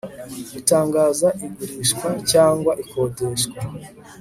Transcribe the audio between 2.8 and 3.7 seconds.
ikodeshwa